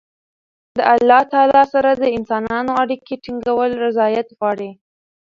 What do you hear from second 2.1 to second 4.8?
انسانانو اړیکي ټینګول رياضت غواړي.